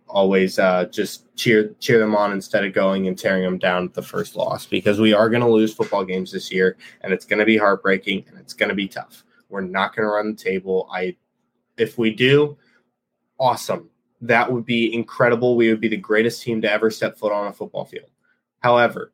always 0.09 0.59
uh, 0.59 0.85
just 0.87 1.35
cheer 1.37 1.75
cheer 1.81 1.99
them 1.99 2.15
on 2.15 2.33
instead 2.33 2.65
of 2.65 2.73
going 2.73 3.09
and 3.09 3.19
tearing 3.19 3.43
them 3.43 3.59
down 3.59 3.85
at 3.85 3.95
the 3.95 4.03
first 4.03 4.37
loss 4.37 4.67
because 4.67 5.01
we 5.01 5.13
are 5.13 5.29
going 5.29 5.43
to 5.43 5.51
lose 5.51 5.75
football 5.75 6.05
games 6.05 6.31
this 6.31 6.53
year 6.53 6.77
and 7.01 7.13
it's 7.13 7.25
going 7.25 7.39
to 7.39 7.45
be 7.45 7.57
heartbreaking 7.57 8.25
and 8.29 8.39
it's 8.39 8.55
going 8.55 8.69
to 8.69 8.75
be 8.75 8.89
tough. 8.89 9.25
We're 9.49 9.63
not 9.63 9.95
going 9.95 10.07
to 10.07 10.13
run 10.13 10.33
the 10.33 10.43
table. 10.43 10.89
I 10.93 11.17
if 11.77 11.99
we 11.99 12.11
do, 12.11 12.57
awesome. 13.39 13.91
That 14.21 14.51
would 14.53 14.65
be 14.65 14.95
incredible. 14.95 15.57
We 15.57 15.69
would 15.69 15.81
be 15.81 15.89
the 15.89 15.97
greatest 15.97 16.43
team 16.43 16.61
to 16.63 16.71
ever 16.71 16.91
step 16.91 17.19
foot 17.19 17.33
on 17.33 17.49
a 17.49 17.53
football 17.53 17.85
field. 17.85 18.11
However, 18.61 19.13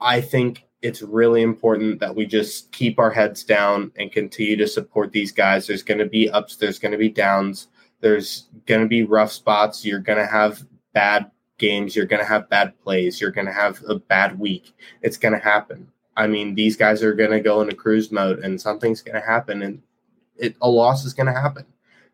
I 0.00 0.20
think 0.20 0.64
it's 0.82 1.02
really 1.02 1.42
important 1.42 1.98
that 2.00 2.14
we 2.14 2.26
just 2.26 2.70
keep 2.70 2.98
our 2.98 3.10
heads 3.10 3.42
down 3.42 3.90
and 3.96 4.12
continue 4.12 4.56
to 4.56 4.68
support 4.68 5.10
these 5.10 5.32
guys. 5.32 5.66
There's 5.66 5.82
going 5.82 5.98
to 5.98 6.06
be 6.06 6.30
ups, 6.30 6.56
there's 6.56 6.78
going 6.78 6.92
to 6.92 6.98
be 6.98 7.08
downs 7.08 7.68
there's 8.00 8.48
going 8.66 8.80
to 8.80 8.86
be 8.86 9.04
rough 9.04 9.32
spots. 9.32 9.84
You're 9.84 10.00
going 10.00 10.18
to 10.18 10.26
have 10.26 10.64
bad 10.92 11.30
games. 11.58 11.96
You're 11.96 12.06
going 12.06 12.22
to 12.22 12.28
have 12.28 12.48
bad 12.48 12.78
plays. 12.80 13.20
You're 13.20 13.30
going 13.30 13.46
to 13.46 13.52
have 13.52 13.82
a 13.88 13.96
bad 13.96 14.38
week. 14.38 14.74
It's 15.02 15.16
going 15.16 15.34
to 15.34 15.40
happen. 15.40 15.88
I 16.16 16.26
mean, 16.26 16.54
these 16.54 16.76
guys 16.76 17.02
are 17.02 17.14
going 17.14 17.30
to 17.30 17.40
go 17.40 17.60
into 17.60 17.74
cruise 17.74 18.10
mode 18.10 18.40
and 18.40 18.60
something's 18.60 19.02
going 19.02 19.20
to 19.20 19.26
happen 19.26 19.62
and 19.62 19.82
it, 20.38 20.56
a 20.60 20.68
loss 20.68 21.04
is 21.04 21.14
going 21.14 21.26
to 21.26 21.32
happen. 21.32 21.64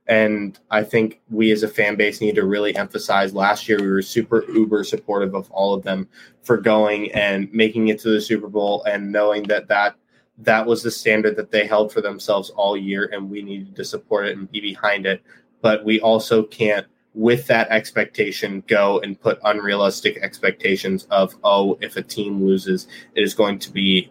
And 0.09 0.59
I 0.71 0.83
think 0.83 1.21
we 1.31 1.53
as 1.53 1.63
a 1.63 1.69
fan 1.69 1.95
base 1.95 2.21
need 2.21 2.35
to 2.35 2.45
really 2.45 2.75
emphasize 2.75 3.35
last 3.35 3.69
year 3.69 3.81
we 3.81 3.89
were 3.89 4.03
super 4.03 4.45
uber 4.51 4.83
supportive 4.83 5.35
of 5.35 5.51
all 5.53 5.75
of 5.75 5.85
them 5.85 6.09
for 6.43 6.57
going 6.57 7.13
and 7.13 7.53
making 7.53 7.89
it 7.89 8.01
to 8.01 8.11
the 8.11 8.21
Super 8.21 8.49
Bowl 8.49 8.83
and 8.83 9.13
knowing 9.13 9.45
that 9.45 9.69
that 9.69 9.95
that 10.39 10.67
was 10.67 10.83
the 10.83 10.91
standard 10.91 11.37
that 11.37 11.51
they 11.51 11.67
held 11.67 11.93
for 11.93 12.01
themselves 12.01 12.51
all 12.51 12.77
year 12.77 13.11
and 13.13 13.31
we 13.31 13.43
needed 13.43 13.77
to 13.77 13.85
support 13.85 14.27
it 14.27 14.37
and 14.37 14.51
be 14.51 14.61
behind 14.61 15.07
it 15.07 15.23
but 15.61 15.85
we 15.85 16.01
also 16.01 16.43
can't 16.45 16.87
with 17.15 17.47
that 17.47 17.69
expectation 17.69 18.65
go 18.67 18.99
and 19.01 19.21
put 19.21 19.39
unrealistic 19.45 20.17
expectations 20.23 21.07
of 21.11 21.35
oh 21.45 21.79
if 21.81 21.97
a 21.97 22.03
team 22.03 22.43
loses 22.45 22.89
it 23.15 23.23
is 23.23 23.35
going 23.35 23.59
to 23.59 23.71
be 23.71 24.11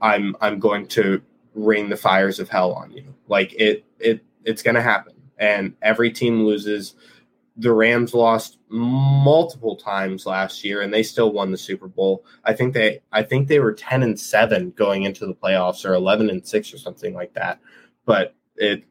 i'm 0.00 0.36
i'm 0.40 0.58
going 0.58 0.86
to 0.86 1.20
rain 1.54 1.88
the 1.88 1.96
fires 1.96 2.38
of 2.38 2.48
hell 2.48 2.72
on 2.72 2.92
you. 2.92 3.14
Like 3.28 3.54
it 3.54 3.84
it 3.98 4.24
it's 4.44 4.62
going 4.62 4.74
to 4.74 4.82
happen. 4.82 5.14
And 5.38 5.74
every 5.82 6.10
team 6.10 6.44
loses. 6.44 6.94
The 7.56 7.72
rams 7.72 8.14
lost 8.14 8.58
multiple 8.68 9.76
times 9.76 10.24
last 10.24 10.64
year 10.64 10.80
and 10.80 10.94
they 10.94 11.02
still 11.02 11.32
won 11.32 11.50
the 11.50 11.58
super 11.58 11.88
bowl. 11.88 12.24
I 12.44 12.54
think 12.54 12.72
they 12.72 13.00
i 13.12 13.22
think 13.22 13.48
they 13.48 13.58
were 13.58 13.72
10 13.72 14.02
and 14.02 14.18
7 14.18 14.70
going 14.70 15.02
into 15.02 15.26
the 15.26 15.34
playoffs 15.34 15.84
or 15.84 15.94
11 15.94 16.30
and 16.30 16.46
6 16.46 16.74
or 16.74 16.78
something 16.78 17.12
like 17.12 17.34
that. 17.34 17.58
But 18.06 18.34
it 18.56 18.84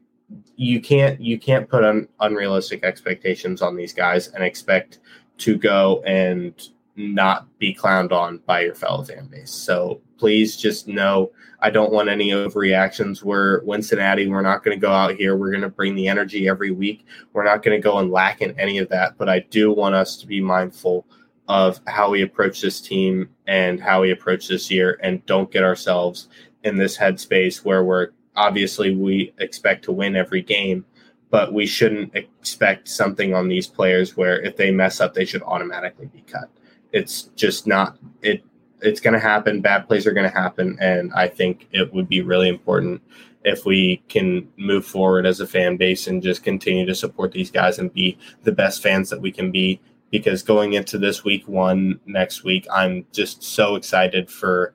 you 0.56 0.80
can't 0.80 1.20
you 1.20 1.38
can't 1.38 1.68
put 1.68 1.84
un, 1.84 2.08
unrealistic 2.20 2.84
expectations 2.84 3.62
on 3.62 3.76
these 3.76 3.92
guys 3.92 4.28
and 4.28 4.44
expect 4.44 4.98
to 5.38 5.56
go 5.56 6.02
and 6.06 6.68
not 6.96 7.46
be 7.58 7.74
clowned 7.74 8.12
on 8.12 8.38
by 8.46 8.60
your 8.62 8.74
fellow 8.74 9.02
fan 9.02 9.26
base. 9.26 9.50
So 9.50 10.00
please 10.18 10.56
just 10.56 10.88
know 10.88 11.32
I 11.60 11.70
don't 11.70 11.92
want 11.92 12.08
any 12.08 12.30
overreactions. 12.30 13.22
We're 13.22 13.62
Cincinnati. 13.64 14.26
We're 14.26 14.42
not 14.42 14.64
going 14.64 14.76
to 14.76 14.80
go 14.80 14.92
out 14.92 15.14
here. 15.14 15.36
We're 15.36 15.50
going 15.50 15.62
to 15.62 15.68
bring 15.68 15.94
the 15.94 16.08
energy 16.08 16.48
every 16.48 16.70
week. 16.70 17.06
We're 17.32 17.44
not 17.44 17.62
going 17.62 17.80
to 17.80 17.82
go 17.82 17.98
and 17.98 18.10
lack 18.10 18.40
in 18.40 18.58
any 18.58 18.78
of 18.78 18.88
that. 18.88 19.18
But 19.18 19.28
I 19.28 19.40
do 19.40 19.72
want 19.72 19.94
us 19.94 20.16
to 20.18 20.26
be 20.26 20.40
mindful 20.40 21.06
of 21.48 21.80
how 21.86 22.10
we 22.10 22.22
approach 22.22 22.60
this 22.60 22.80
team 22.80 23.28
and 23.46 23.80
how 23.80 24.00
we 24.00 24.12
approach 24.12 24.48
this 24.48 24.70
year 24.70 24.98
and 25.02 25.24
don't 25.26 25.50
get 25.50 25.64
ourselves 25.64 26.28
in 26.62 26.76
this 26.76 26.96
headspace 26.96 27.64
where 27.64 27.84
we're 27.84 28.10
obviously 28.36 28.94
we 28.94 29.34
expect 29.38 29.84
to 29.84 29.92
win 29.92 30.16
every 30.16 30.42
game, 30.42 30.84
but 31.30 31.52
we 31.52 31.66
shouldn't 31.66 32.14
expect 32.14 32.88
something 32.88 33.34
on 33.34 33.48
these 33.48 33.66
players 33.66 34.16
where 34.16 34.40
if 34.40 34.56
they 34.56 34.70
mess 34.70 35.00
up, 35.00 35.12
they 35.12 35.24
should 35.24 35.42
automatically 35.42 36.06
be 36.06 36.22
cut. 36.22 36.48
It's 36.92 37.24
just 37.36 37.66
not 37.66 37.98
it. 38.22 38.42
It's 38.82 39.00
going 39.00 39.14
to 39.14 39.20
happen. 39.20 39.60
Bad 39.60 39.86
plays 39.86 40.06
are 40.06 40.12
going 40.12 40.28
to 40.30 40.36
happen, 40.36 40.78
and 40.80 41.12
I 41.14 41.28
think 41.28 41.68
it 41.72 41.92
would 41.92 42.08
be 42.08 42.22
really 42.22 42.48
important 42.48 43.02
if 43.44 43.64
we 43.64 44.02
can 44.08 44.48
move 44.56 44.84
forward 44.84 45.26
as 45.26 45.40
a 45.40 45.46
fan 45.46 45.76
base 45.76 46.06
and 46.06 46.22
just 46.22 46.42
continue 46.42 46.84
to 46.86 46.94
support 46.94 47.32
these 47.32 47.50
guys 47.50 47.78
and 47.78 47.92
be 47.92 48.18
the 48.42 48.52
best 48.52 48.82
fans 48.82 49.08
that 49.08 49.20
we 49.20 49.32
can 49.32 49.50
be 49.50 49.80
because 50.10 50.42
going 50.42 50.72
into 50.74 50.98
this 50.98 51.24
week 51.24 51.46
one 51.46 52.00
next 52.04 52.44
week, 52.44 52.66
I'm 52.72 53.06
just 53.12 53.42
so 53.42 53.76
excited 53.76 54.30
for 54.30 54.74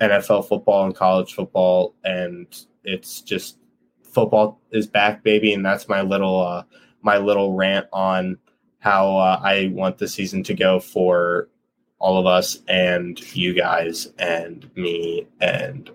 NFL 0.00 0.48
football 0.48 0.84
and 0.84 0.94
college 0.94 1.34
football, 1.34 1.94
and 2.04 2.46
it's 2.84 3.20
just 3.20 3.58
football 4.02 4.60
is 4.70 4.86
back, 4.86 5.22
baby, 5.22 5.52
and 5.52 5.64
that's 5.64 5.88
my 5.88 6.02
little 6.02 6.40
uh, 6.40 6.62
my 7.02 7.18
little 7.18 7.54
rant 7.54 7.86
on 7.92 8.38
how 8.78 9.16
uh, 9.16 9.40
I 9.42 9.70
want 9.72 9.98
the 9.98 10.08
season 10.08 10.42
to 10.44 10.54
go 10.54 10.78
for 10.78 11.48
all 11.98 12.18
of 12.18 12.26
us 12.26 12.58
and 12.68 13.20
you 13.34 13.54
guys 13.54 14.12
and 14.18 14.70
me 14.76 15.26
and 15.40 15.90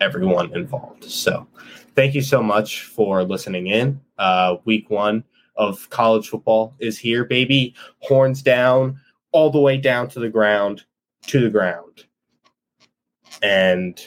everyone 0.00 0.54
involved. 0.54 1.04
So, 1.04 1.46
thank 1.94 2.14
you 2.14 2.22
so 2.22 2.42
much 2.42 2.84
for 2.84 3.24
listening 3.24 3.68
in. 3.68 4.00
Uh, 4.18 4.56
week 4.64 4.90
one 4.90 5.24
of 5.56 5.88
college 5.90 6.28
football 6.28 6.74
is 6.78 6.98
here, 6.98 7.24
baby. 7.24 7.74
Horns 8.00 8.42
down, 8.42 9.00
all 9.32 9.50
the 9.50 9.60
way 9.60 9.76
down 9.76 10.08
to 10.10 10.20
the 10.20 10.28
ground, 10.28 10.84
to 11.26 11.40
the 11.40 11.50
ground. 11.50 12.04
And 13.42 14.00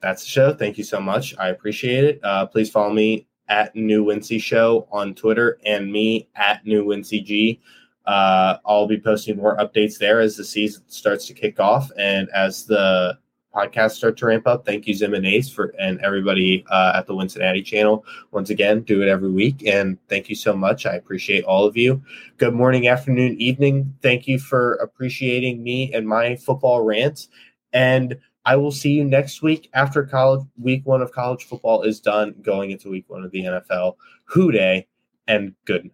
that's 0.00 0.24
the 0.24 0.30
show. 0.30 0.52
Thank 0.54 0.78
you 0.78 0.84
so 0.84 1.00
much. 1.00 1.36
I 1.38 1.48
appreciate 1.48 2.04
it. 2.04 2.20
Uh, 2.22 2.46
please 2.46 2.70
follow 2.70 2.92
me 2.92 3.26
at 3.48 3.74
New 3.76 4.04
Wincy 4.04 4.42
Show 4.42 4.88
on 4.90 5.14
Twitter 5.14 5.58
and 5.64 5.92
me 5.92 6.28
at 6.34 6.66
New 6.66 6.84
Wincy 6.84 7.22
G. 7.24 7.60
Uh, 8.06 8.56
I'll 8.66 8.86
be 8.86 9.00
posting 9.00 9.36
more 9.36 9.56
updates 9.56 9.98
there 9.98 10.20
as 10.20 10.36
the 10.36 10.44
season 10.44 10.82
starts 10.88 11.26
to 11.26 11.34
kick 11.34 11.60
off 11.60 11.90
and 11.96 12.28
as 12.30 12.66
the 12.66 13.18
podcasts 13.54 13.92
start 13.92 14.16
to 14.16 14.26
ramp 14.26 14.46
up. 14.46 14.64
Thank 14.64 14.86
you, 14.86 14.94
Zim 14.94 15.14
and 15.14 15.26
Ace, 15.26 15.48
for 15.48 15.74
and 15.78 16.00
everybody 16.00 16.64
uh, 16.70 16.92
at 16.96 17.06
the 17.06 17.14
Wincinnati 17.14 17.64
channel. 17.64 18.04
Once 18.30 18.50
again, 18.50 18.82
do 18.82 19.02
it 19.02 19.08
every 19.08 19.30
week, 19.30 19.66
and 19.66 19.98
thank 20.08 20.28
you 20.28 20.34
so 20.34 20.54
much. 20.56 20.86
I 20.86 20.94
appreciate 20.94 21.44
all 21.44 21.66
of 21.66 21.76
you. 21.76 22.02
Good 22.38 22.54
morning, 22.54 22.88
afternoon, 22.88 23.40
evening. 23.40 23.94
Thank 24.02 24.26
you 24.26 24.38
for 24.38 24.74
appreciating 24.74 25.62
me 25.62 25.92
and 25.92 26.06
my 26.06 26.36
football 26.36 26.82
rants. 26.82 27.28
And 27.72 28.18
I 28.44 28.56
will 28.56 28.72
see 28.72 28.92
you 28.92 29.04
next 29.04 29.42
week 29.42 29.70
after 29.72 30.02
college 30.04 30.46
week 30.60 30.84
one 30.84 31.00
of 31.00 31.12
college 31.12 31.44
football 31.44 31.82
is 31.82 32.00
done, 32.00 32.34
going 32.42 32.70
into 32.70 32.90
week 32.90 33.04
one 33.08 33.22
of 33.24 33.30
the 33.30 33.44
NFL. 33.44 33.96
Who 34.24 34.50
Dey 34.50 34.86
and 35.28 35.54
good 35.64 35.84